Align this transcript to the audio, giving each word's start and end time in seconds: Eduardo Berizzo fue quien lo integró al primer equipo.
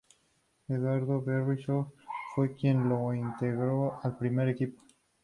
Eduardo 0.67 1.19
Berizzo 1.21 1.93
fue 2.33 2.55
quien 2.55 2.89
lo 2.89 3.13
integró 3.13 3.99
al 4.03 4.17
primer 4.17 4.49
equipo. 4.49 4.81